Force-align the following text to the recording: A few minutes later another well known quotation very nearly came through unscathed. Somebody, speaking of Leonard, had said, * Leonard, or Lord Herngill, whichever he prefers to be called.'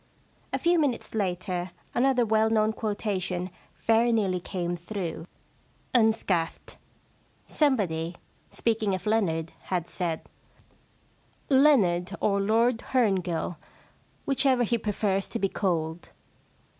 A 0.51 0.57
few 0.57 0.79
minutes 0.79 1.13
later 1.13 1.69
another 1.93 2.25
well 2.25 2.49
known 2.49 2.73
quotation 2.73 3.51
very 3.81 4.11
nearly 4.11 4.39
came 4.39 4.75
through 4.75 5.27
unscathed. 5.93 6.75
Somebody, 7.45 8.15
speaking 8.49 8.95
of 8.95 9.05
Leonard, 9.05 9.53
had 9.65 9.85
said, 9.85 10.21
* 10.91 11.49
Leonard, 11.65 12.13
or 12.19 12.41
Lord 12.41 12.79
Herngill, 12.93 13.57
whichever 14.25 14.63
he 14.63 14.79
prefers 14.79 15.27
to 15.27 15.37
be 15.37 15.49
called.' 15.49 16.09